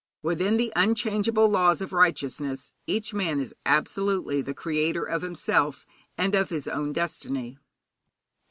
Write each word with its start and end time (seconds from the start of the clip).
Within 0.23 0.57
the 0.57 0.73
unchangeable 0.75 1.47
laws 1.47 1.79
of 1.79 1.93
righteousness 1.93 2.73
each 2.87 3.13
man 3.13 3.39
is 3.39 3.53
absolutely 3.67 4.41
the 4.41 4.55
creator 4.55 5.03
of 5.05 5.21
himself 5.21 5.85
and 6.17 6.33
of 6.33 6.49
his 6.49 6.67
own 6.67 6.91
destiny. 6.91 7.59